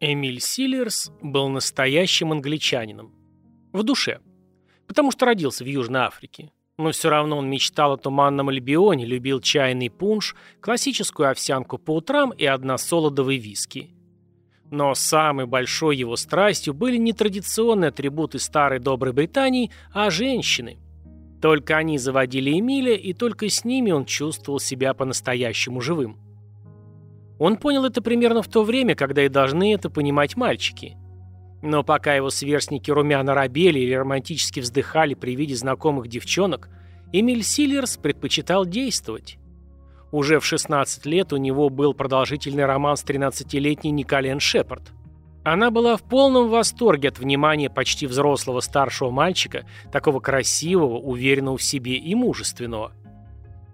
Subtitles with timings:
[0.00, 3.12] Эмиль Силлерс был настоящим англичанином.
[3.72, 4.20] В душе.
[4.86, 6.52] Потому что родился в Южной Африке.
[6.76, 12.30] Но все равно он мечтал о туманном Альбионе, любил чайный пунш, классическую овсянку по утрам
[12.30, 13.90] и односолодовые виски.
[14.70, 20.78] Но самой большой его страстью были не традиционные атрибуты старой доброй Британии, а женщины.
[21.42, 26.27] Только они заводили Эмиля, и только с ними он чувствовал себя по-настоящему живым.
[27.38, 30.96] Он понял это примерно в то время, когда и должны это понимать мальчики.
[31.62, 36.68] Но пока его сверстники румяно робели или романтически вздыхали при виде знакомых девчонок,
[37.12, 39.38] Эмиль Силлерс предпочитал действовать.
[40.10, 44.92] Уже в 16 лет у него был продолжительный роман с 13-летней Николен Шепард.
[45.44, 51.62] Она была в полном восторге от внимания почти взрослого старшего мальчика, такого красивого, уверенного в
[51.62, 52.92] себе и мужественного.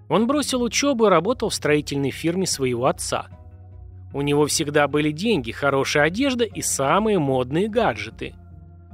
[0.08, 3.28] Он бросил учебу и работал в строительной фирме своего отца–
[4.14, 8.34] у него всегда были деньги, хорошая одежда и самые модные гаджеты.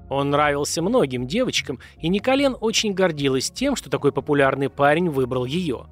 [0.09, 5.87] Он нравился многим девочкам, и Николен очень гордилась тем, что такой популярный парень выбрал ее.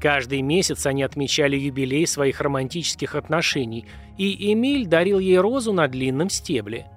[0.00, 3.86] Каждый месяц они отмечали юбилей своих романтических отношений,
[4.18, 6.88] и Эмиль дарил ей розу на длинном стебле.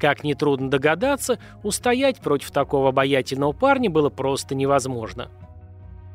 [0.00, 5.30] Как нетрудно догадаться, устоять против такого обаятельного парня было просто невозможно.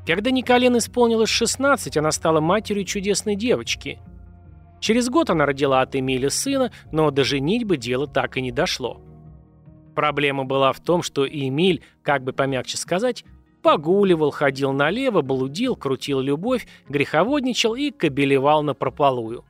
[0.07, 3.99] Когда Николен исполнилось 16, она стала матерью чудесной девочки.
[4.79, 9.01] Через год она родила от Эмиля сына, но до женитьбы дело так и не дошло.
[9.95, 13.25] Проблема была в том, что Эмиль, как бы помягче сказать,
[13.61, 19.43] погуливал, ходил налево, блудил, крутил любовь, греховодничал и кобелевал на прополую.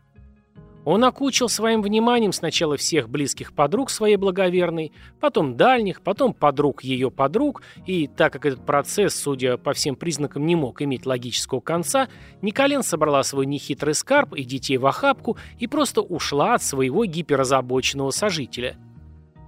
[0.85, 7.11] Он окучил своим вниманием сначала всех близких подруг своей благоверной, потом дальних, потом подруг ее
[7.11, 12.07] подруг, и так как этот процесс, судя по всем признакам, не мог иметь логического конца,
[12.41, 18.11] Николен собрала свой нехитрый скарб и детей в охапку и просто ушла от своего гиперозабоченного
[18.11, 18.78] сожителя.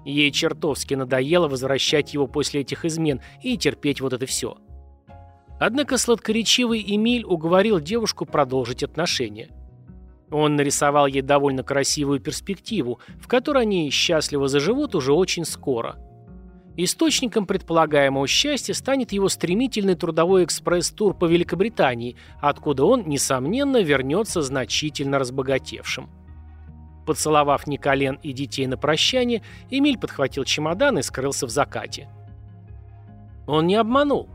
[0.03, 4.57] Ей чертовски надоело возвращать его после этих измен и терпеть вот это все.
[5.59, 9.49] Однако сладкоречивый Эмиль уговорил девушку продолжить отношения–
[10.31, 15.97] он нарисовал ей довольно красивую перспективу, в которой они счастливо заживут уже очень скоро.
[16.77, 25.19] Источником предполагаемого счастья станет его стремительный трудовой экспресс-тур по Великобритании, откуда он, несомненно, вернется значительно
[25.19, 26.09] разбогатевшим.
[27.05, 32.07] Поцеловав Николен и детей на прощание, Эмиль подхватил чемодан и скрылся в закате.
[33.47, 34.29] Он не обманул.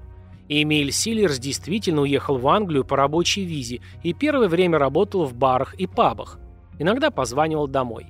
[0.48, 5.74] Эмиль Силлерс действительно уехал в Англию по рабочей визе и первое время работал в барах
[5.74, 6.38] и пабах.
[6.78, 8.06] Иногда позванивал домой.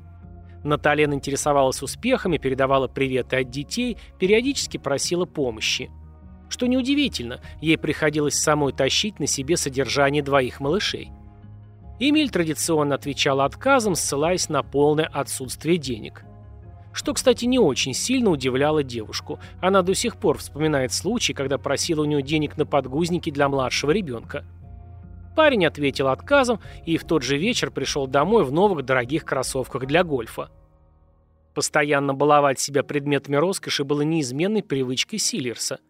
[0.62, 5.90] Натален интересовалась успехами, передавала приветы от детей, периодически просила помощи.
[6.48, 11.10] Что неудивительно, ей приходилось самой тащить на себе содержание двоих малышей.
[11.98, 16.24] Эмиль традиционно отвечал отказом, ссылаясь на полное отсутствие денег–
[16.96, 19.38] что, кстати, не очень сильно удивляло девушку.
[19.60, 23.90] Она до сих пор вспоминает случай, когда просила у нее денег на подгузники для младшего
[23.90, 24.46] ребенка.
[25.36, 30.04] Парень ответил отказом и в тот же вечер пришел домой в новых дорогих кроссовках для
[30.04, 30.50] гольфа.
[31.54, 35.80] Постоянно баловать себя предметами роскоши было неизменной привычкой Силлерса.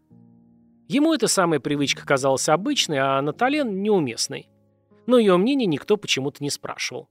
[0.89, 4.49] Ему эта самая привычка казалась обычной, а Натален– неуместной.
[5.07, 7.09] Но ее мнение никто почему-то не спрашивал.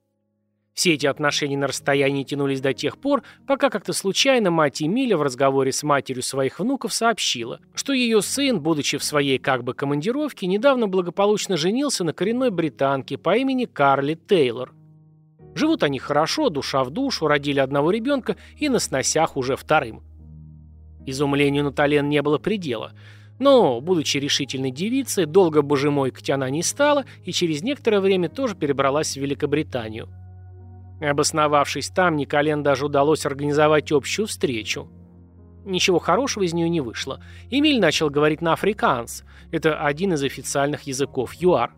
[0.75, 5.21] Все эти отношения на расстоянии тянулись до тех пор, пока как-то случайно мать Эмиля в
[5.21, 10.47] разговоре с матерью своих внуков сообщила, что ее сын, будучи в своей как бы командировке,
[10.47, 14.73] недавно благополучно женился на коренной британке по имени Карли Тейлор.
[15.55, 20.03] Живут они хорошо, душа в душу, родили одного ребенка и на сносях уже вторым.
[21.05, 22.91] Изумлению Натален не было предела–
[23.37, 28.55] но, будучи решительной девицей, долго, боже мой, она не стала и через некоторое время тоже
[28.55, 30.07] перебралась в Великобританию.
[31.09, 34.89] Обосновавшись там, Николен даже удалось организовать общую встречу.
[35.63, 37.21] Ничего хорошего из нее не вышло.
[37.49, 39.23] Эмиль начал говорить на африканс.
[39.51, 41.73] Это один из официальных языков ЮАР.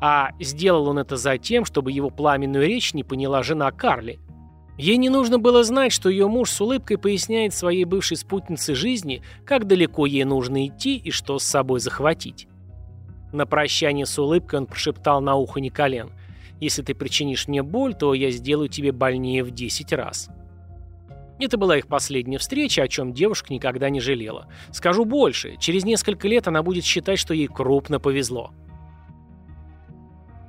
[0.00, 4.18] А сделал он это за тем, чтобы его пламенную речь не поняла жена Карли.
[4.76, 9.22] Ей не нужно было знать, что ее муж с улыбкой поясняет своей бывшей спутнице жизни,
[9.46, 12.48] как далеко ей нужно идти и что с собой захватить.
[13.32, 16.10] На прощание с улыбкой он прошептал на ухо Николен–
[16.64, 20.28] если ты причинишь мне боль, то я сделаю тебе больнее в 10 раз.
[21.38, 24.48] Это была их последняя встреча, о чем девушка никогда не жалела.
[24.70, 28.52] Скажу больше, через несколько лет она будет считать, что ей крупно повезло.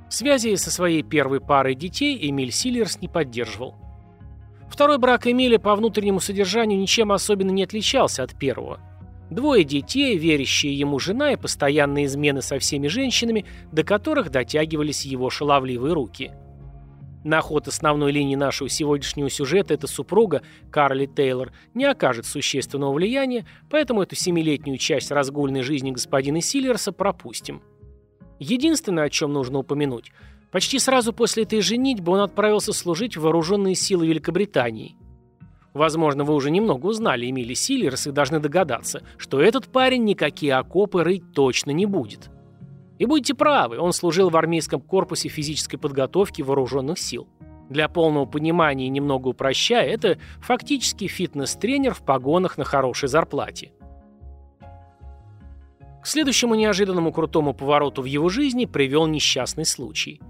[0.08, 3.74] Связи со своей первой парой детей Эмиль Силлерс не поддерживал.
[4.70, 8.80] Второй брак Эмиля по внутреннему содержанию ничем особенно не отличался от первого–
[9.30, 15.30] Двое детей, верящие ему жена и постоянные измены со всеми женщинами, до которых дотягивались его
[15.30, 16.32] шаловливые руки.
[17.24, 23.44] На ход основной линии нашего сегодняшнего сюжета эта супруга, Карли Тейлор, не окажет существенного влияния,
[23.68, 27.62] поэтому эту семилетнюю часть разгульной жизни господина Силлерса пропустим.
[28.38, 30.12] Единственное, о чем нужно упомянуть,
[30.52, 34.94] почти сразу после этой женитьбы он отправился служить в вооруженные силы Великобритании.
[35.76, 41.04] Возможно, вы уже немного узнали Эмили Силлерс и должны догадаться, что этот парень никакие окопы
[41.04, 42.30] рыть точно не будет.
[42.98, 47.28] И будьте правы, он служил в армейском корпусе физической подготовки вооруженных сил.
[47.68, 53.72] Для полного понимания и немного упрощая, это фактически фитнес-тренер в погонах на хорошей зарплате.
[56.02, 60.22] К следующему неожиданному крутому повороту в его жизни привел несчастный случай.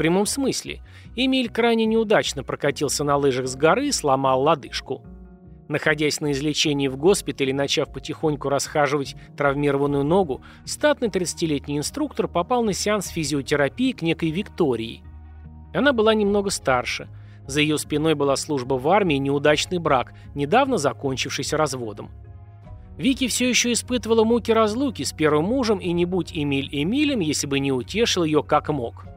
[0.00, 0.80] Прямом смысле,
[1.14, 5.04] Эмиль крайне неудачно прокатился на лыжах с горы и сломал лодыжку.
[5.68, 12.64] Находясь на излечении в госпитале и начав потихоньку расхаживать травмированную ногу, статный 30-летний инструктор попал
[12.64, 15.02] на сеанс физиотерапии к некой Виктории.
[15.74, 17.10] Она была немного старше.
[17.46, 22.10] За ее спиной была служба в армии и неудачный брак, недавно закончившийся разводом.
[22.96, 27.46] Вики все еще испытывала муки разлуки с первым мужем и не будь Эмиль Эмилем, если
[27.46, 29.09] бы не утешил ее как мог.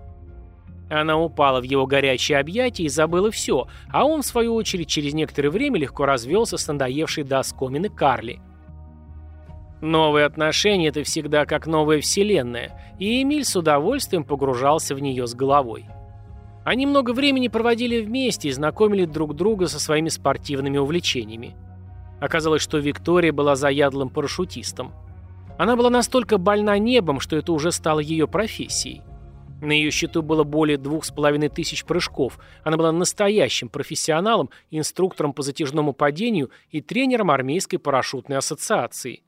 [0.94, 5.16] Она упала в его горячие объятия и забыла все, а он, в свою очередь, через
[5.16, 8.40] некоторое время легко развелся с надоевшей до оскомины Карли.
[9.82, 15.34] Новые отношения– это всегда как новая вселенная, и Эмиль с удовольствием погружался в нее с
[15.34, 15.86] головой.
[16.64, 21.56] Они много времени проводили вместе и знакомили друг друга со своими спортивными увлечениями.
[22.22, 24.94] Оказалось, что Виктория была заядлым парашютистом.
[25.58, 29.02] Она была настолько больна небом, что это уже стало ее профессией.
[29.64, 32.38] На ее счету было более двух с половиной тысяч прыжков.
[32.66, 39.24] Она была настоящим профессионалом, инструктором по затяжному падению и тренером армейской парашютной ассоциации.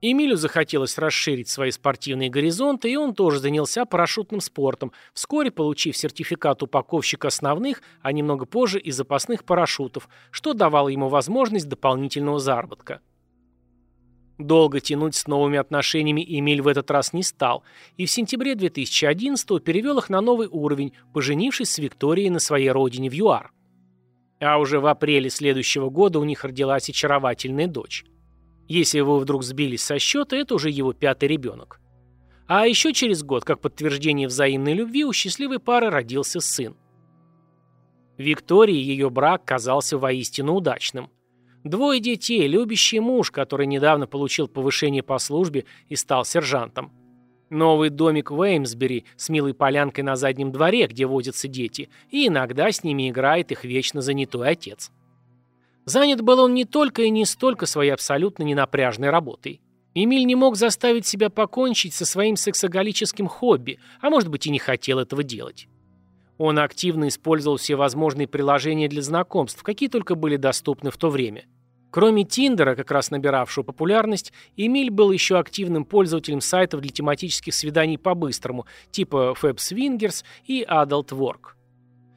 [0.00, 6.62] Эмилю захотелось расширить свои спортивные горизонты, и он тоже занялся парашютным спортом, вскоре получив сертификат
[6.62, 13.02] упаковщика основных, а немного позже и запасных парашютов, что давало ему возможность дополнительного заработка.
[14.38, 17.64] Долго тянуть с новыми отношениями Эмиль в этот раз не стал,
[17.96, 23.08] и в сентябре 2011 перевел их на новый уровень, поженившись с Викторией на своей родине
[23.08, 23.52] в ЮАР.
[24.40, 28.04] А уже в апреле следующего года у них родилась очаровательная дочь.
[28.68, 31.80] Если вы вдруг сбились со счета, это уже его пятый ребенок.
[32.46, 36.76] А еще через год, как подтверждение взаимной любви, у счастливой пары родился сын.
[38.18, 41.10] Виктории ее брак казался воистину удачным.
[41.66, 46.92] Двое детей, любящий муж, который недавно получил повышение по службе и стал сержантом.
[47.50, 52.70] Новый домик в Эймсбери с милой полянкой на заднем дворе, где водятся дети, и иногда
[52.70, 54.92] с ними играет их вечно занятой отец.
[55.86, 59.60] Занят был он не только и не столько своей абсолютно ненапряжной работой.
[59.92, 64.60] Эмиль не мог заставить себя покончить со своим сексоголическим хобби, а может быть и не
[64.60, 65.66] хотел этого делать.
[66.38, 71.44] Он активно использовал все возможные приложения для знакомств, какие только были доступны в то время–
[71.90, 77.96] Кроме Тиндера, как раз набиравшего популярность, Эмиль был еще активным пользователем сайтов для тематических свиданий
[77.96, 81.54] по-быстрому, типа FabSwingers и Adult Work.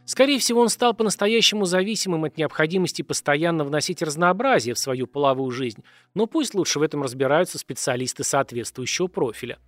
[0.06, 5.84] Скорее всего, он стал по-настоящему зависимым от необходимости постоянно вносить разнообразие в свою половую жизнь,
[6.16, 9.60] но пусть лучше в этом разбираются специалисты соответствующего профиля.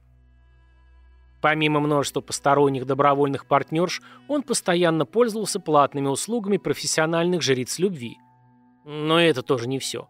[1.43, 8.17] Помимо множества посторонних добровольных партнерш, он постоянно пользовался платными услугами профессиональных жриц любви–
[8.85, 10.07] но это тоже не все.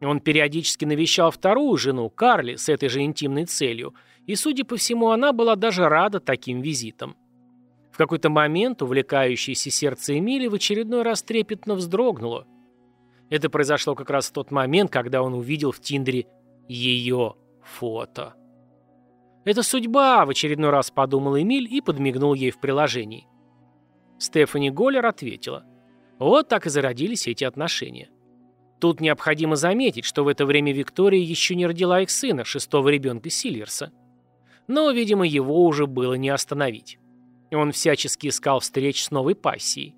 [0.00, 3.94] Он периодически навещал вторую жену, Карли, с этой же интимной целью,
[4.26, 7.16] и, судя по всему, она была даже рада таким визитам.
[7.92, 12.46] В какой-то момент увлекающееся сердце Эмили в очередной раз трепетно вздрогнуло.
[13.30, 16.26] Это произошло как раз в тот момент, когда он увидел в Тиндере
[16.68, 18.34] ее фото.
[19.44, 23.26] «Это судьба»,— в очередной раз подумал Эмиль и подмигнул ей в приложении.
[24.18, 25.64] Стефани Голлер ответила.
[26.18, 28.10] Вот так и зародились эти отношения.
[28.80, 33.30] Тут необходимо заметить, что в это время Виктория еще не родила их сына, шестого ребенка
[33.30, 33.92] Сильверса.
[34.66, 36.98] Но, видимо, его уже было не остановить.
[37.52, 39.94] Он всячески искал встреч с новой пассией.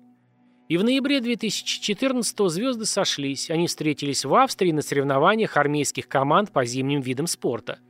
[0.67, 6.65] И в ноябре 2014 звезды сошлись, они встретились в Австрии на соревнованиях армейских команд по
[6.65, 7.79] зимним видам спорта–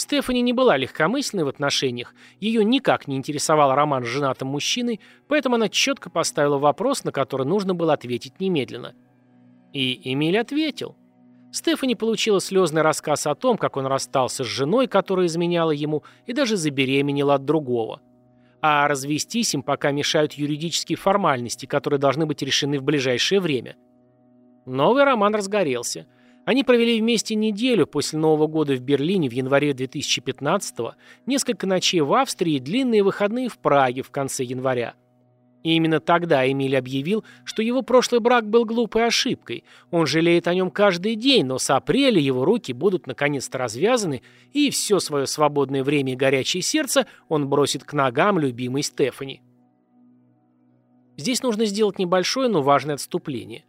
[0.00, 5.56] Стефани не была легкомысленной в отношениях, ее никак не интересовал роман с женатым мужчиной, поэтому
[5.56, 8.94] она четко поставила вопрос, на который нужно было ответить немедленно.
[9.74, 10.96] И Эмиль ответил.
[11.52, 16.32] Стефани получила слезный рассказ о том, как он расстался с женой, которая изменяла ему, и
[16.32, 18.00] даже забеременела от другого.
[18.62, 23.76] А развестись им пока мешают юридические формальности, которые должны быть решены в ближайшее время.
[24.64, 26.06] Новый роман разгорелся–
[26.50, 30.78] они провели вместе неделю после Нового года в Берлине в январе 2015
[31.24, 34.94] несколько ночей в Австрии и длинные выходные в Праге в конце января.
[35.62, 39.62] И именно тогда Эмиль объявил, что его прошлый брак был глупой ошибкой.
[39.92, 44.20] Он жалеет о нем каждый день, но с апреля его руки будут наконец-то развязаны,
[44.52, 49.40] и все свое свободное время и горячее сердце он бросит к ногам любимой Стефани.
[51.16, 53.66] Здесь нужно сделать небольшое, но важное отступление.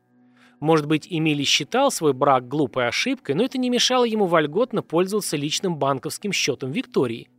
[0.62, 5.36] Может быть, Эмили считал свой брак глупой ошибкой, но это не мешало ему вольготно пользоваться
[5.36, 7.30] личным банковским счетом Виктории.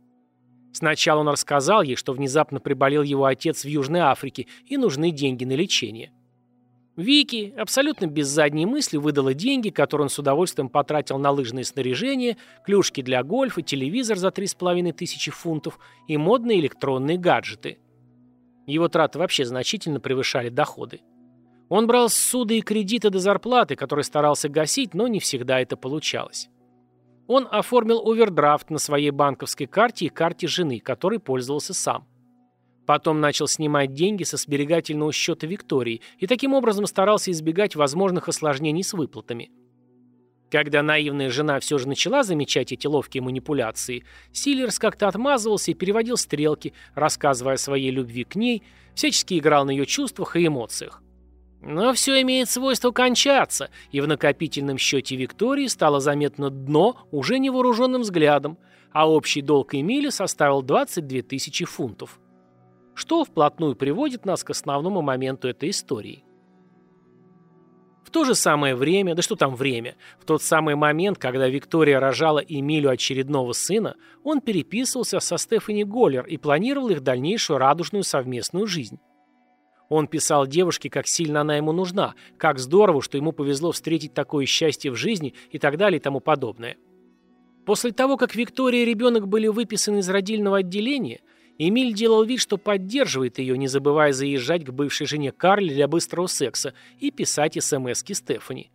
[0.73, 5.45] Сначала он рассказал ей, что внезапно приболел его отец в Южной Африке и нужны деньги
[5.45, 6.11] на лечение.
[6.97, 12.35] Вики абсолютно без задней мысли выдала деньги, которые он с удовольствием потратил на лыжное снаряжение,
[12.65, 17.77] клюшки для гольфа, телевизор за 3,5 тысячи фунтов и модные электронные гаджеты.
[18.67, 20.99] Его траты вообще значительно превышали доходы.
[21.69, 26.49] Он брал суды и кредиты до зарплаты, которые старался гасить, но не всегда это получалось.
[27.27, 32.07] Он оформил овердрафт на своей банковской карте и карте жены, которой пользовался сам.
[32.85, 38.83] Потом начал снимать деньги со сберегательного счета Виктории и таким образом старался избегать возможных осложнений
[38.83, 39.51] с выплатами.
[40.51, 46.17] Когда наивная жена все же начала замечать эти ловкие манипуляции, Силлерс как-то отмазывался и переводил
[46.17, 51.02] стрелки, рассказывая о своей любви к ней, всячески играл на ее чувствах и эмоциях.
[51.65, 58.01] Но все имеет свойство кончаться, и в накопительном счете Виктории стало заметно дно уже невооруженным
[58.01, 58.57] взглядом,
[58.91, 62.19] а общий долг Эмили составил 22 тысячи фунтов.
[62.95, 66.25] Что вплотную приводит нас к основному моменту этой истории.
[68.03, 71.99] В то же самое время, да что там время, в тот самый момент, когда Виктория
[71.99, 78.67] рожала Эмилю очередного сына, он переписывался со Стефани Голлер и планировал их дальнейшую радужную совместную
[78.67, 78.99] жизнь.
[79.89, 84.45] Он писал девушке, как сильно она ему нужна, как здорово, что ему повезло встретить такое
[84.45, 86.77] счастье в жизни и так далее и тому подобное.
[87.65, 91.21] После того, как Виктория и ребенок были выписаны из родильного отделения,
[91.57, 96.27] Эмиль делал вид, что поддерживает ее, не забывая заезжать к бывшей жене Карли для быстрого
[96.27, 98.71] секса и писать СМСки Стефани.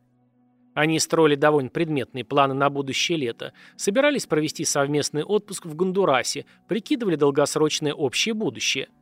[0.74, 7.16] Они строили довольно предметные планы на будущее лето, собирались провести совместный отпуск в Гондурасе, прикидывали
[7.16, 8.88] долгосрочное общее будущее–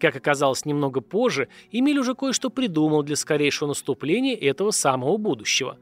[0.00, 5.78] как оказалось немного позже, Эмиль уже кое-что придумал для скорейшего наступления этого самого будущего.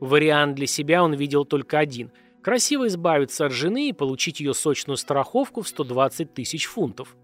[0.00, 2.12] Вариант для себя он видел только один–
[2.44, 7.16] красиво избавиться от жены и получить ее сочную страховку в 120 тысяч фунтов.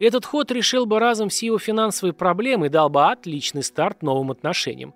[0.00, 4.32] Этот ход решил бы разом все его финансовые проблемы и дал бы отличный старт новым
[4.32, 4.92] отношениям.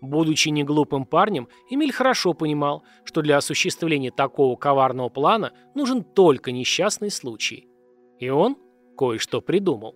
[0.00, 7.10] Будучи неглупым парнем, Эмиль хорошо понимал, что для осуществления такого коварного плана нужен только несчастный
[7.10, 7.66] случай.
[8.20, 8.56] И он
[8.98, 9.94] кое-что придумал.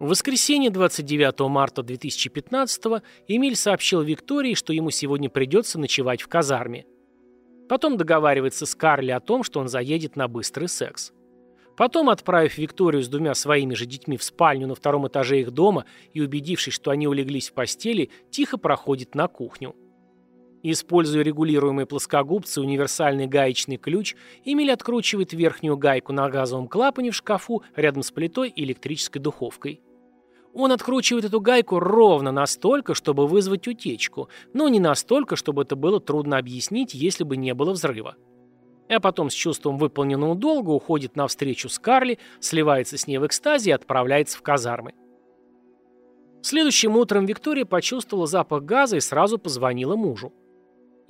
[0.00, 2.84] В воскресенье 29 марта 2015
[3.28, 6.86] Эмиль сообщил Виктории, что ему сегодня придется ночевать в казарме.
[7.68, 11.12] Потом договаривается с Карли о том, что он заедет на быстрый секс.
[11.76, 15.84] Потом, отправив Викторию с двумя своими же детьми в спальню на втором этаже их дома
[16.12, 19.76] и убедившись, что они улеглись в постели, тихо проходит на кухню.
[20.62, 24.14] Используя регулируемые плоскогубцы и универсальный гаечный ключ,
[24.44, 29.80] Эмиль откручивает верхнюю гайку на газовом клапане в шкафу рядом с плитой и электрической духовкой.
[30.54, 35.98] Он откручивает эту гайку ровно настолько, чтобы вызвать утечку, но не настолько, чтобы это было
[35.98, 38.16] трудно объяснить, если бы не было взрыва.
[38.88, 43.26] А потом с чувством выполненного долга уходит на встречу с Карли, сливается с ней в
[43.26, 44.92] экстазе и отправляется в казармы.
[46.42, 50.32] Следующим утром Виктория почувствовала запах газа и сразу позвонила мужу.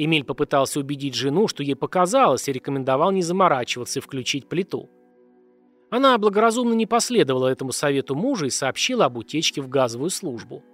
[0.04, 4.90] Эмиль попытался убедить жену, что ей показалось, и рекомендовал не заморачиваться и включить плиту.
[5.90, 10.64] Она благоразумно не последовала этому совету мужа и сообщила об утечке в газовую службу.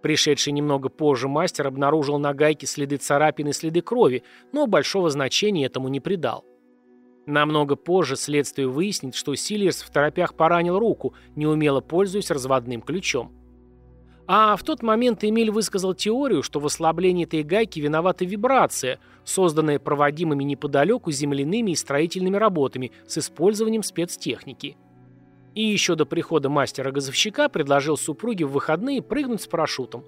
[0.00, 5.66] Пришедший немного позже мастер обнаружил на гайке следы царапин и следы крови, но большого значения
[5.66, 6.44] этому не придал.
[7.26, 13.37] Намного позже следствие выяснит, что Сильерс в торопях поранил руку, неумело пользуясь разводным ключом.
[14.30, 19.78] А в тот момент Эмиль высказал теорию, что в ослаблении этой гайки виновата вибрация, созданная
[19.78, 24.76] проводимыми неподалеку земляными и строительными работами с использованием спецтехники.
[25.54, 30.04] И еще до прихода мастера-газовщика предложил супруге в выходные прыгнуть с парашютом.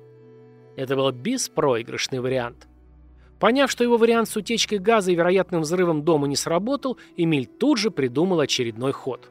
[0.76, 2.68] Это был беспроигрышный вариант.
[3.38, 7.78] Поняв, что его вариант с утечкой газа и вероятным взрывом дома не сработал, Эмиль тут
[7.78, 9.30] же придумал очередной ход.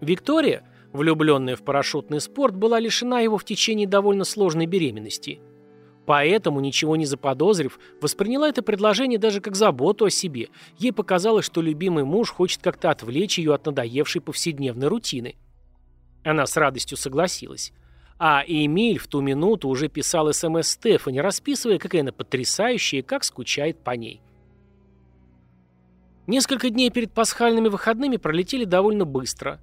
[0.00, 5.40] Виктория– влюбленная в парашютный спорт, была лишена его в течение довольно сложной беременности.
[6.06, 10.48] Поэтому, ничего не заподозрив, восприняла это предложение даже как заботу о себе.
[10.78, 15.34] Ей показалось, что любимый муж хочет как-то отвлечь ее от надоевшей повседневной рутины.
[16.24, 17.72] Она с радостью согласилась.
[18.18, 23.24] А Эмиль в ту минуту уже писал СМС Стефани, расписывая, какая она потрясающая и как
[23.24, 24.22] скучает по ней.
[26.26, 29.60] Несколько дней перед пасхальными выходными пролетели довольно быстро.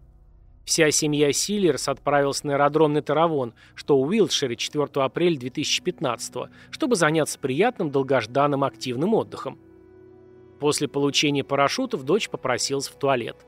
[0.65, 6.35] Вся семья Силлерс отправилась на аэродром Нетеравон, что у Уилтшире 4 апреля 2015
[6.71, 9.59] чтобы заняться приятным, долгожданным активным отдыхом.
[10.59, 13.45] После получения парашютов дочь попросилась в туалет.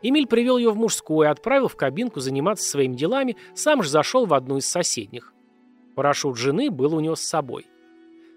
[0.00, 4.24] Эмиль привел ее в мужскую и отправил в кабинку заниматься своими делами, сам же зашел
[4.24, 5.34] в одну из соседних.
[5.94, 7.66] Парашют жены был у него с собой.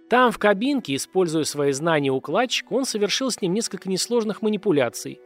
[0.09, 5.21] Там, в кабинке, используя свои знания укладчика, он совершил с ним несколько несложных манипуляций.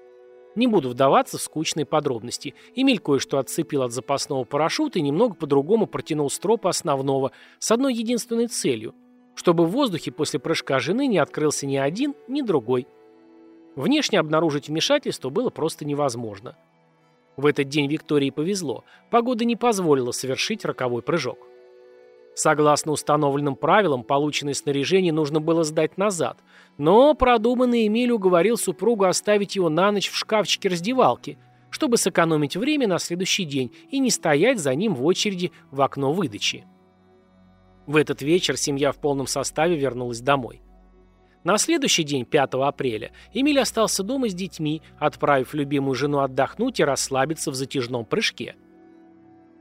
[0.55, 2.55] Не буду вдаваться в скучные подробности.
[2.75, 8.47] Эмиль кое-что отцепил от запасного парашюта и немного по-другому протянул стропы основного с одной единственной
[8.47, 8.95] целью–
[9.35, 12.87] чтобы в воздухе после прыжка жены не открылся ни один, ни другой.
[13.75, 16.57] Внешне обнаружить вмешательство было просто невозможно.
[17.35, 18.85] В этот день Виктории повезло.
[19.11, 21.37] Погода не позволила совершить роковой прыжок.
[22.35, 26.37] Согласно установленным правилам, полученное снаряжение нужно было сдать назад,
[26.77, 31.37] но продуманный Эмиль уговорил супругу оставить его на ночь в шкафчике раздевалки,
[31.69, 36.11] чтобы сэкономить время на следующий день и не стоять за ним в очереди в окно
[36.11, 36.65] выдачи.
[37.87, 40.61] В этот вечер семья в полном составе вернулась домой.
[41.45, 46.83] На следующий день, 5 апреля, Эмиль остался дома с детьми, отправив любимую жену отдохнуть и
[46.83, 48.55] расслабиться в затяжном прыжке–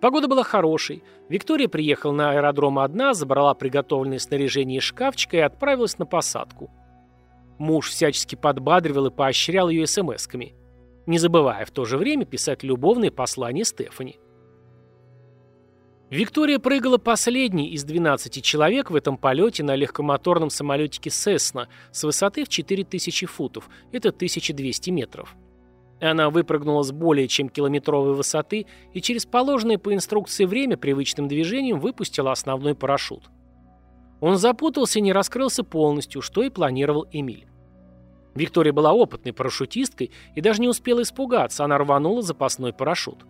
[0.05, 1.03] Погода была хорошей.
[1.31, 6.71] Виктория приехала на аэродром одна, забрала приготовленное снаряжение из шкафчика и отправилась на посадку.
[7.57, 10.53] Муж всячески подбадривал и поощрял ее смс-ками,
[11.07, 14.19] не забывая в то же время писать любовные послания Стефани.
[16.11, 22.45] Виктория прыгала последней из 12 человек в этом полете на легкомоторном самолетике «Сесна» с высоты
[22.45, 25.35] в 4000 футов, это 1200 метров.
[26.05, 31.81] Она выпрыгнула с более чем километровой высоты и через положенное по инструкции время привычным движением
[31.81, 33.31] выпустила основной парашют.
[34.21, 37.47] Он запутался и не раскрылся полностью, что и планировал Эмиль.
[38.35, 43.25] Виктория была опытной парашютисткой и даже не успела испугаться, она рванула запасной парашют.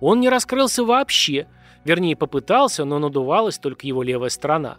[0.00, 1.46] Он не раскрылся вообще,
[1.84, 4.78] вернее попытался, но надувалась только его левая сторона.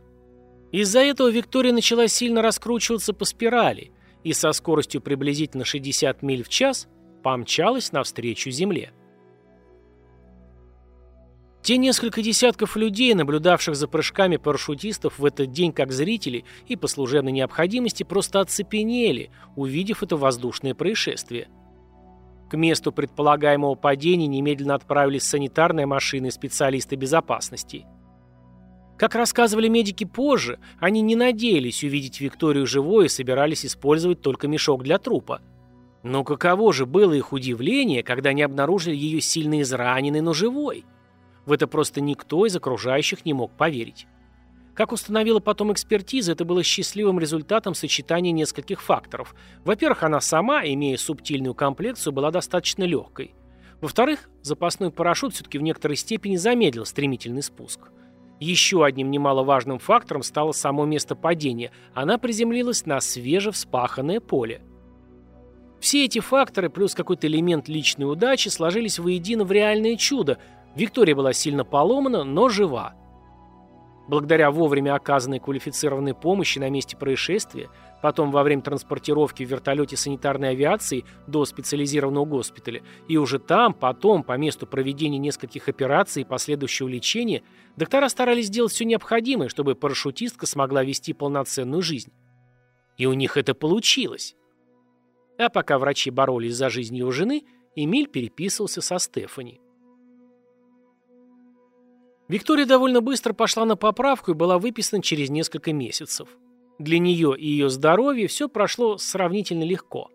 [0.71, 3.91] Из-за этого Виктория начала сильно раскручиваться по спирали–
[4.23, 6.87] и со скоростью приблизительно 60 миль в час
[7.23, 8.91] помчалась навстречу Земле.
[11.61, 16.87] Те несколько десятков людей, наблюдавших за прыжками парашютистов в этот день как зрители и по
[16.87, 21.49] служебной необходимости, просто оцепенели, увидев это воздушное происшествие.
[22.49, 27.85] К месту предполагаемого падения немедленно отправились санитарная машина и специалисты безопасности–
[29.01, 34.83] как рассказывали медики позже, они не надеялись увидеть Викторию живой и собирались использовать только мешок
[34.83, 35.41] для трупа.
[36.03, 40.85] Но каково же было их удивление, когда они обнаружили ее сильно израненной, но живой?
[41.47, 44.05] В это просто никто из окружающих не мог поверить.
[44.75, 49.33] Как установила потом экспертиза, это было счастливым результатом сочетания нескольких факторов.
[49.65, 53.33] Во-первых, она сама, имея субтильную комплекцию, была достаточно легкой.
[53.81, 57.89] Во-вторых, запасной парашют все-таки в некоторой степени замедлил стремительный спуск.
[58.41, 61.69] Еще одним немаловажным фактором стало само место падения.
[61.93, 64.63] Она приземлилась на свежевспаханное поле.
[65.79, 70.39] Все эти факторы плюс какой-то элемент личной удачи сложились воедино в реальное чудо.
[70.75, 72.95] Виктория была сильно поломана, но жива.
[74.07, 77.69] Благодаря вовремя оказанной квалифицированной помощи на месте происшествия,
[78.01, 84.23] потом во время транспортировки в вертолете санитарной авиации до специализированного госпиталя, и уже там, потом,
[84.23, 87.43] по месту проведения нескольких операций и последующего лечения,
[87.77, 92.11] доктора старались сделать все необходимое, чтобы парашютистка смогла вести полноценную жизнь.
[92.97, 94.35] И у них это получилось.
[95.37, 97.43] А пока врачи боролись за жизнь его жены,
[97.75, 99.61] Эмиль переписывался со Стефани.
[102.27, 106.29] Виктория довольно быстро пошла на поправку и была выписана через несколько месяцев.
[106.81, 110.09] Для нее и ее здоровья все прошло сравнительно легко.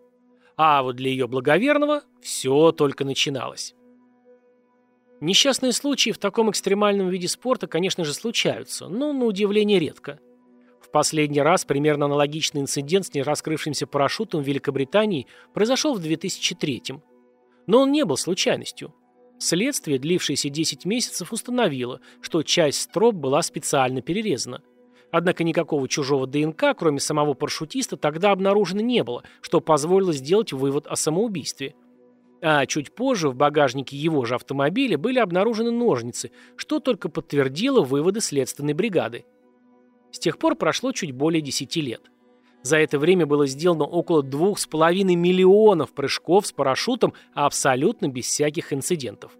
[0.57, 3.73] А вот для ее благоверного все только начиналось.
[5.21, 10.19] Несчастные случаи в таком экстремальном виде спорта, конечно же, случаются, но на удивление редко.
[10.81, 17.01] В последний раз примерно аналогичный инцидент с нераскрывшимся парашютом в Великобритании произошел в 2003 -м.
[17.65, 18.93] Но он не был случайностью.
[19.39, 24.61] Следствие, длившееся 10 месяцев, установило, что часть строп была специально перерезана.
[25.11, 30.85] Однако никакого чужого ДНК, кроме самого парашютиста, тогда обнаружено не было, что позволило сделать вывод
[30.87, 31.75] о самоубийстве.
[32.41, 38.21] А чуть позже в багажнике его же автомобиля были обнаружены ножницы, что только подтвердило выводы
[38.21, 39.25] следственной бригады.
[40.11, 42.01] С тех пор прошло чуть более 10 лет.
[42.61, 49.37] За это время было сделано около 2,5 миллионов прыжков с парашютом абсолютно без всяких инцидентов.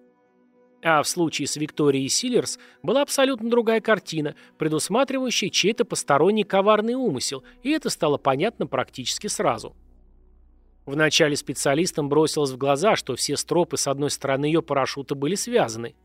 [0.83, 7.43] А в случае с Викторией Силлерс была абсолютно другая картина, предусматривающая чей-то посторонний коварный умысел,
[7.63, 9.75] и это стало понятно практически сразу.
[10.85, 15.95] Вначале специалистам бросилось в глаза, что все стропы с одной стороны ее парашюта были связаны.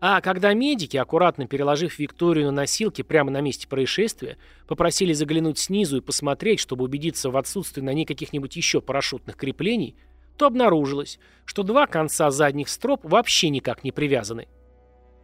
[0.00, 5.98] А когда медики, аккуратно переложив Викторию на носилки прямо на месте происшествия, попросили заглянуть снизу
[5.98, 9.94] и посмотреть, чтобы убедиться в отсутствии на ней каких-нибудь еще парашютных креплений,
[10.36, 14.48] то обнаружилось, что два конца задних строп вообще никак не привязаны.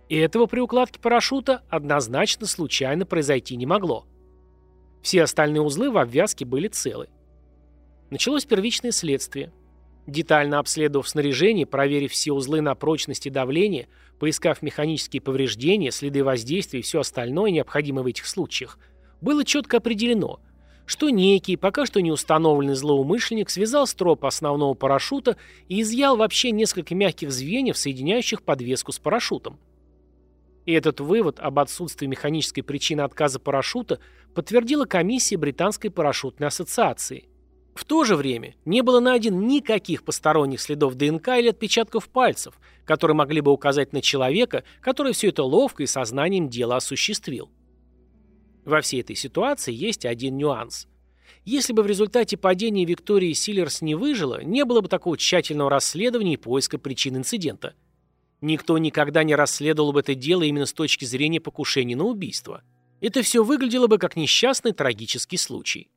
[0.09, 4.07] И этого при укладке парашюта однозначно случайно произойти не могло.
[5.03, 7.09] Все остальные узлы в обвязке были целы.
[8.11, 9.53] Началось первичное следствие.
[10.07, 16.81] Детально обследовав снаряжение, проверив все узлы на прочность и давление, поискав механические повреждения, следы воздействия
[16.81, 18.79] и все остальное, необходимое в этих случаях,
[19.21, 20.41] было четко определено,
[20.89, 25.37] что некий, пока что не установленный злоумышленник связал строп основного парашюта
[25.69, 29.61] и изъял вообще несколько мягких звеньев, соединяющих подвеску с парашютом.
[30.65, 34.01] И этот вывод об отсутствии механической причины отказа парашюта
[34.35, 37.29] подтвердила комиссия Британской парашютной ассоциации–
[37.79, 43.15] в то же время не было найдено никаких посторонних следов ДНК или отпечатков пальцев, которые
[43.15, 47.53] могли бы указать на человека, который все это ловко и сознанием дела осуществил.
[48.69, 50.89] Во всей этой ситуации есть один нюанс.
[51.47, 56.35] Если бы в результате падения Виктории Силлерс не выжила, не было бы такого тщательного расследования
[56.35, 57.73] и поиска причин инцидента.
[58.43, 62.63] Никто никогда не расследовал бы это дело именно с точки зрения покушения на убийство.
[63.01, 65.89] Это все выглядело бы как несчастный трагический случай.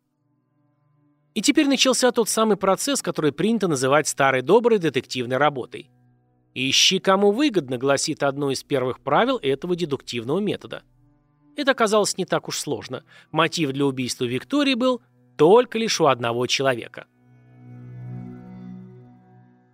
[1.34, 5.90] И теперь начался тот самый процесс, который принято называть старой доброй детективной работой.
[6.54, 10.84] «Ищи, кому выгодно», гласит одно из первых правил этого дедуктивного метода.
[11.56, 13.04] Это оказалось не так уж сложно.
[13.32, 15.02] Мотив для убийства Виктории был
[15.38, 17.08] только лишь у одного человека.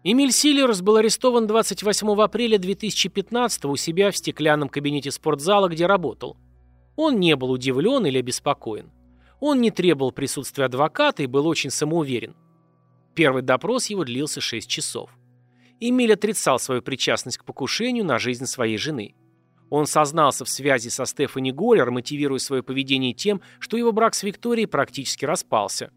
[0.03, 6.37] Эмиль Силлерс был арестован 28 апреля 2015 у себя в стеклянном кабинете спортзала, где работал.
[6.95, 8.91] Он не был удивлен или обеспокоен.
[9.39, 12.35] Он не требовал присутствия адвоката и был очень самоуверен.
[13.15, 15.09] Первый допрос его длился 6 часов.
[15.79, 19.15] Эмиль отрицал свою причастность к покушению на жизнь своей жены.
[19.69, 24.23] Он сознался в связи со Стефани Голлер, мотивируя свое поведение тем, что его брак с
[24.23, 25.91] Викторией практически распался.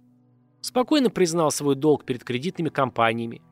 [0.60, 3.42] Спокойно признал свой долг перед кредитными компаниями.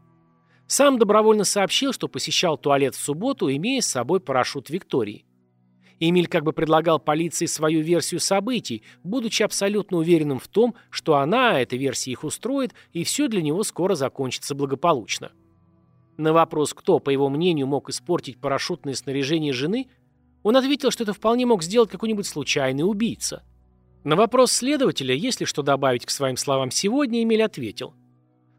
[0.66, 5.24] Сам добровольно сообщил, что посещал туалет в субботу, имея с собой парашют Виктории.
[6.00, 11.60] Эмиль как бы предлагал полиции свою версию событий, будучи абсолютно уверенным в том, что она,
[11.60, 15.32] эта версия их устроит, и все для него скоро закончится благополучно.
[16.18, 19.88] На вопрос, кто, по его мнению, мог испортить парашютное снаряжение жены,
[20.42, 23.42] он ответил, что это вполне мог сделать какой-нибудь случайный убийца.
[24.04, 27.94] На вопрос следователя, есть ли что добавить к своим словам сегодня, Эмиль ответил.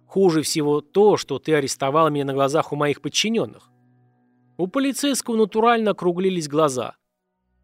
[0.05, 3.69] «Хуже всего то, что ты арестовал меня на глазах у моих подчиненных».
[4.57, 6.95] У полицейского натурально округлились глаза.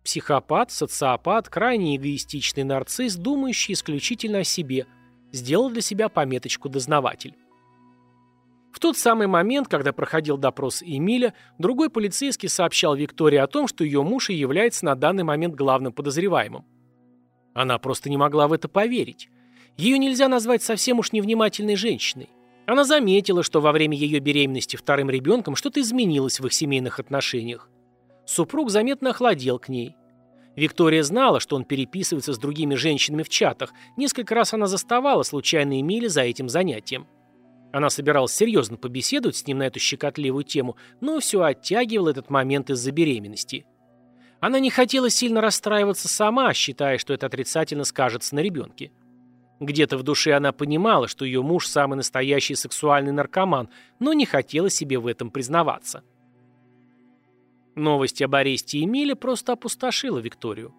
[0.03, 4.85] Психопат, социопат, крайне эгоистичный нарцисс, думающий исключительно о себе,
[5.31, 7.35] сделал для себя пометочку «дознаватель».
[8.75, 13.85] В тот самый момент, когда проходил допрос Эмиля, другой полицейский сообщал Виктории о том, что
[13.85, 16.65] ее муж и является на данный момент главным подозреваемым.
[17.53, 19.29] Она просто не могла в это поверить.
[19.77, 22.27] Ее нельзя назвать совсем уж невнимательной женщиной.
[22.65, 27.69] Она заметила, что во время ее беременности вторым ребенком что-то изменилось в их семейных отношениях.
[28.25, 29.95] Супруг заметно охладел к ней.
[30.57, 33.71] Виктория знала, что он переписывается с другими женщинами в чатах.
[33.95, 37.07] Несколько раз она заставала случайно Эмили за этим занятием.
[37.75, 42.69] Она собиралась серьезно побеседовать с ним на эту щекотливую тему, но все оттягивала этот момент
[42.69, 43.65] из-за беременности.
[44.39, 48.93] Она не хотела сильно расстраиваться сама, считая, что это отрицательно скажется на ребенке.
[49.59, 53.67] Где-то в душе она понимала, что ее муж самый настоящий сексуальный наркоман,
[53.99, 56.01] но не хотела себе в этом признаваться.
[57.75, 60.73] Новость об аресте Эмиля просто опустошила Викторию.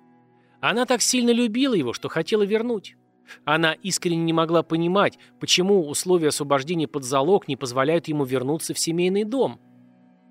[0.63, 2.97] Она так сильно любила его, что хотела вернуть.
[3.45, 8.79] Она искренне не могла понимать, почему условия освобождения под залог не позволяют ему вернуться в
[8.79, 9.61] семейный дом.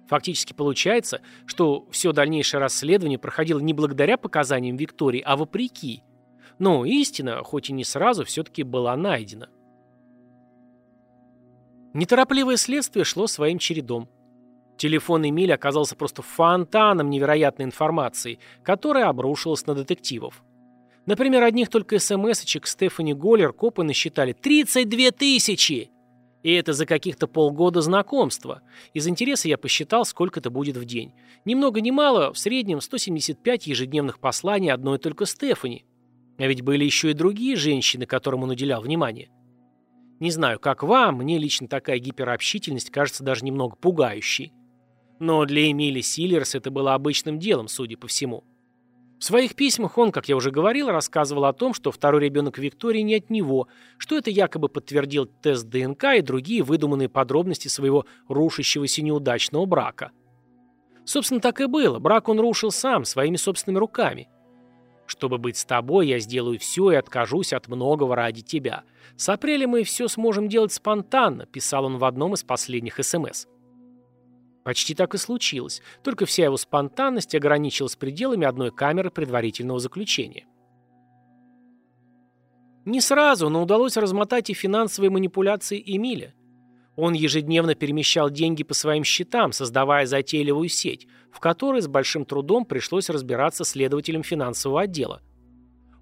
[0.08, 6.04] Фактически получается, что все дальнейшее расследование проходило не благодаря показаниям Виктории, а вопреки.
[6.60, 9.50] Но истина, хоть и не сразу, все-таки была найдена.
[11.94, 14.10] Неторопливое следствие шло своим чередом.
[14.78, 20.44] Телефон Эмили оказался просто фонтаном невероятной информации, которая обрушилась на детективов.
[21.06, 25.90] Например, одних только смс-очек Стефани Голлер копы насчитали 32 тысячи!
[26.42, 28.62] И это за каких-то полгода знакомства.
[28.94, 31.12] Из интереса я посчитал, сколько это будет в день.
[31.44, 35.86] Ни много ни мало, в среднем 175 ежедневных посланий одной только Стефани.
[36.38, 39.30] А ведь были еще и другие женщины, которым он уделял внимание.
[40.20, 44.54] Не знаю, как вам, мне лично такая гиперобщительность кажется даже немного пугающей.
[45.20, 48.44] Но для Эмили Силлерс это было обычным делом, судя по всему.
[49.18, 53.00] В своих письмах он, как я уже говорил, рассказывал о том, что второй ребенок Виктории
[53.00, 59.02] не от него, что это якобы подтвердил тест ДНК и другие выдуманные подробности своего рушащегося
[59.02, 60.12] неудачного брака.
[61.06, 62.00] Собственно, так и было.
[62.00, 64.28] Брак он рушил сам, своими собственными руками.
[65.06, 68.84] Чтобы быть с тобой, я сделаю все и откажусь от многого ради тебя.
[69.16, 73.46] С апреля мы все сможем делать спонтанно»,– писал он в одном из последних СМС.
[74.66, 80.48] Почти так и случилось, только вся его спонтанность ограничилась пределами одной камеры предварительного заключения.
[82.84, 86.34] Не сразу, но удалось размотать и финансовые манипуляции Эмиля.
[86.96, 92.66] Он ежедневно перемещал деньги по своим счетам, создавая затейливую сеть, в которой с большим трудом
[92.66, 95.22] пришлось разбираться следователям финансового отдела.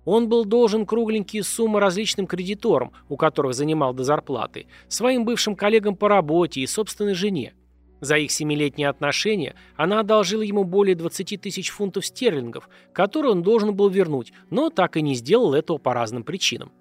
[0.06, 5.98] Он был должен кругленькие суммы различным кредиторам, у которых занимал до зарплаты, своим бывшим коллегам
[5.98, 7.54] по работе и собственной жене.
[8.04, 13.74] За их семилетние отношения она одолжила ему более 20 тысяч фунтов стерлингов, которые он должен
[13.74, 16.74] был вернуть, но так и не сделал этого по разным причинам.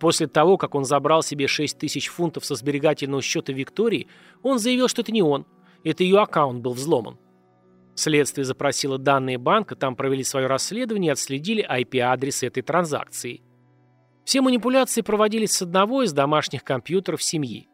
[0.00, 4.08] После того, как он забрал себе 6 тысяч фунтов со сберегательного счета Виктории,
[4.42, 5.46] он заявил, что это не он.
[5.84, 7.18] Это ее аккаунт был взломан.
[7.94, 13.42] Следствие запросило данные банка, там провели свое расследование и отследили IP-адрес этой транзакции.
[14.24, 17.68] Все манипуляции проводились с одного из домашних компьютеров семьи.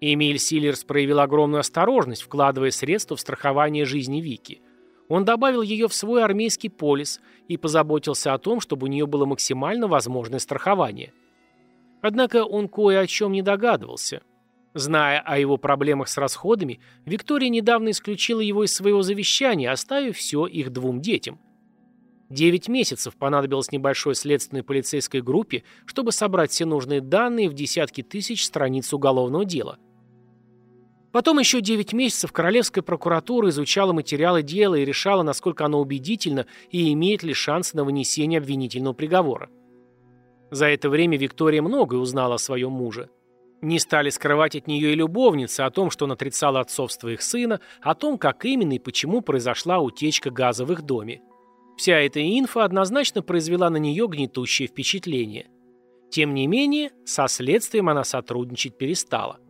[0.00, 4.62] Эмиль Силлерс проявил огромную осторожность, вкладывая средства в страхование жизни Вики.
[5.08, 9.24] Он добавил ее в свой армейский полис и позаботился о том, чтобы у нее было
[9.24, 11.12] максимально возможное страхование–
[12.00, 14.22] Однако он кое о чем не догадывался.
[14.74, 20.46] Зная о его проблемах с расходами, Виктория недавно исключила его из своего завещания, оставив все
[20.46, 21.40] их двум детям.
[22.28, 28.44] Девять месяцев понадобилось небольшой следственной полицейской группе, чтобы собрать все нужные данные в десятки тысяч
[28.44, 29.78] страниц уголовного дела.
[31.18, 36.92] Потом еще девять месяцев Королевская прокуратура изучала материалы дела и решала, насколько оно убедительно и
[36.92, 39.50] имеет ли шанс на вынесение обвинительного приговора.
[40.52, 43.10] За это время Виктория многое узнала о своем муже.
[43.62, 47.58] Не стали скрывать от нее и любовницы о том, что он отрицал отцовство их сына,
[47.80, 51.20] о том, как именно и почему произошла утечка газа в их доме.
[51.76, 55.48] Вся эта инфа однозначно произвела на нее гнетущее впечатление.
[56.10, 59.40] Тем не менее, со следствием она сотрудничать перестала.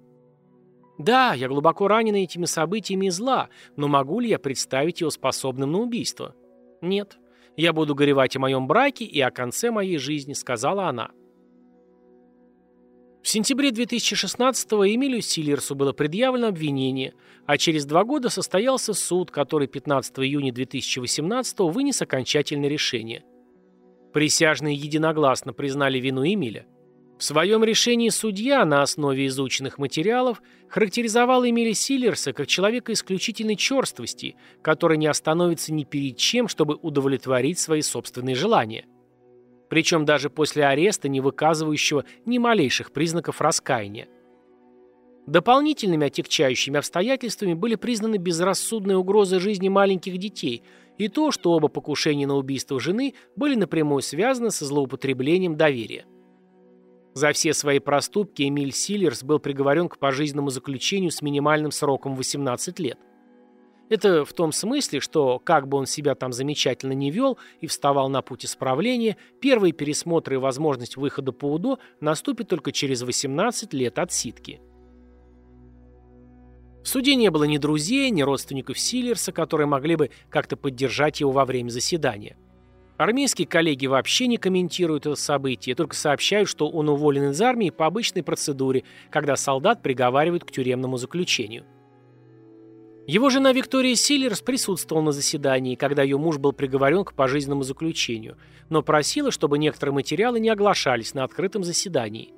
[0.98, 5.72] Да, я глубоко ранена этими событиями и зла, но могу ли я представить его способным
[5.72, 6.34] на убийство?
[6.82, 7.18] Нет.
[7.58, 11.10] «Я буду горевать о моем браке и о конце моей жизни»,— сказала она.
[13.20, 17.14] В сентябре 2016-го Эмилию Силлерсу было предъявлено обвинение,
[17.46, 23.24] а через два года состоялся суд, который 15 июня 2018-го вынес окончательное решение.
[24.12, 26.64] Присяжные единогласно признали вину Эмиля.
[27.18, 34.36] В своем решении судья на основе изученных материалов характеризовал Эмили Силлерса как человека исключительной черствости,
[34.62, 38.86] который не остановится ни перед чем, чтобы удовлетворить свои собственные желания.
[39.68, 44.06] Причем даже после ареста, не выказывающего ни малейших признаков раскаяния.
[45.26, 50.62] Дополнительными отягчающими обстоятельствами были признаны безрассудные угрозы жизни маленьких детей
[50.98, 56.06] и то, что оба покушения на убийство жены были напрямую связаны со злоупотреблением доверия.
[57.18, 62.78] За все свои проступки Эмиль Силлерс был приговорен к пожизненному заключению с минимальным сроком 18
[62.78, 62.96] лет.
[63.88, 68.08] Это в том смысле, что, как бы он себя там замечательно не вел и вставал
[68.08, 73.98] на путь исправления, первые пересмотры и возможность выхода по УДО наступит только через 18 лет
[73.98, 74.60] отсидки.
[76.84, 81.32] В суде не было ни друзей, ни родственников Силлерса, которые могли бы как-то поддержать его
[81.32, 82.36] во время заседания.
[82.98, 87.86] Армейские коллеги вообще не комментируют это событие, только сообщают, что он уволен из армии по
[87.86, 91.64] обычной процедуре, когда солдат приговаривают к тюремному заключению.
[93.06, 98.36] Его жена Виктория Силлерс присутствовала на заседании, когда ее муж был приговорен к пожизненному заключению,
[98.68, 102.34] но просила, чтобы некоторые материалы не оглашались на открытом заседании.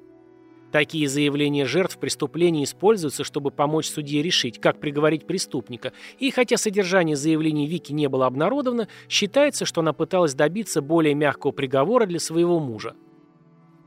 [0.72, 7.16] Такие заявления жертв преступления используются, чтобы помочь судье решить, как приговорить преступника, и хотя содержание
[7.16, 12.60] заявлений Вики не было обнародовано, считается, что она пыталась добиться более мягкого приговора для своего
[12.60, 12.94] мужа.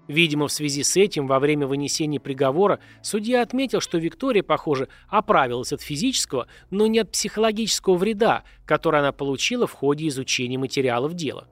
[0.09, 5.71] Видимо, в связи с этим, во время вынесения приговора, судья отметил, что Виктория, похоже, оправилась
[5.71, 11.47] от физического, но не от психологического вреда, который она получила в ходе изучения материалов дела.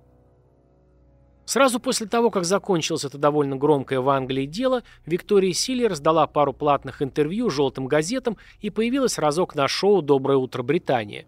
[1.51, 6.53] Сразу после того, как закончилось это довольно громкое в Англии дело, Виктория Силлер сдала пару
[6.53, 11.25] платных интервью желтым газетам и появилась разок на шоу «Доброе утро, Британия».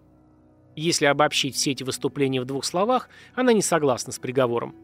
[0.77, 4.77] Если обобщить все эти выступления в двух словах, она не согласна с приговором.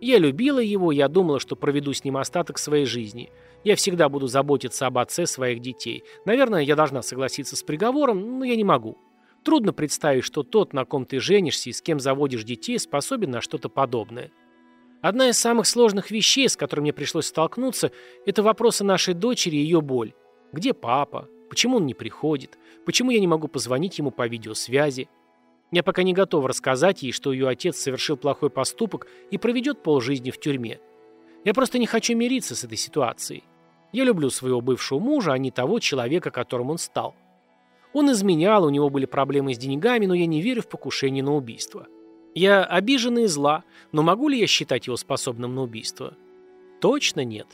[0.00, 3.30] «Я любила его, я думала, что проведу с ним остаток своей жизни.
[3.64, 6.02] Я всегда буду заботиться об отце своих детей.
[6.24, 8.96] Наверное, я должна согласиться с приговором, но я не могу.
[9.44, 13.42] Трудно представить, что тот, на ком ты женишься и с кем заводишь детей, способен на
[13.42, 14.30] что-то подобное.
[15.02, 17.90] Одна из самых сложных вещей, с которой мне пришлось столкнуться,
[18.24, 20.14] это вопросы нашей дочери и ее боль.
[20.52, 21.28] Где папа?
[21.50, 22.56] Почему он не приходит?
[22.86, 25.08] Почему я не могу позвонить ему по видеосвязи?
[25.72, 30.30] Я пока не готов рассказать ей, что ее отец совершил плохой поступок и проведет полжизни
[30.30, 30.78] в тюрьме.
[31.44, 33.42] Я просто не хочу мириться с этой ситуацией.
[33.90, 37.16] Я люблю своего бывшего мужа, а не того человека, которым он стал.
[37.92, 41.34] Он изменял, у него были проблемы с деньгами, но я не верю в покушение на
[41.34, 41.88] убийство.
[42.34, 46.14] Я обижена и зла, но могу ли я считать его способным на убийство?
[46.80, 47.46] Точно нет.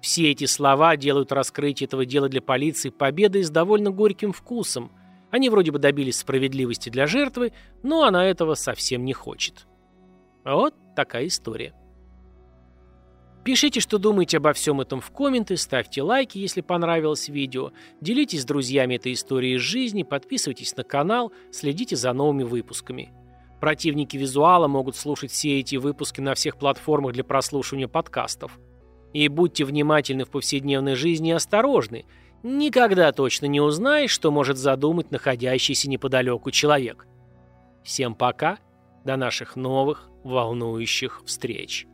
[0.00, 4.92] Все эти слова делают раскрытие этого дела для полиции победой с довольно горьким вкусом.
[5.30, 9.66] Они вроде бы добились справедливости для жертвы, но она этого совсем не хочет.
[10.44, 11.74] Вот такая история.
[13.48, 18.44] Пишите, что думаете обо всем этом в комменты, ставьте лайки, если понравилось видео, делитесь с
[18.44, 23.10] друзьями этой историей из жизни, подписывайтесь на канал, следите за новыми выпусками.
[23.58, 28.60] Противники визуала могут слушать все эти выпуски на всех платформах для прослушивания подкастов.
[29.14, 32.04] И будьте внимательны в повседневной жизни и осторожны.
[32.42, 37.06] Никогда точно не узнаешь, что может задумать находящийся неподалеку человек.
[37.82, 38.58] Всем пока,
[39.06, 41.86] до наших новых волнующих встреч.